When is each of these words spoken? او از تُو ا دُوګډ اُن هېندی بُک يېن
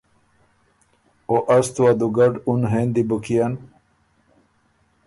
او 1.29 1.37
از 1.55 1.65
تُو 1.73 1.81
ا 1.89 1.93
دُوګډ 1.99 2.33
اُن 2.47 2.61
هېندی 2.71 3.03
بُک 3.09 3.25
يېن 3.33 3.53